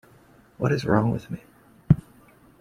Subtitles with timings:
[0.57, 1.43] What is wrong with me?